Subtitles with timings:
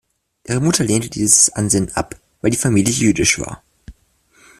[0.47, 3.61] Ihre Mutter lehnte dieses Ansinnen ab, weil die Familie jüdisch war.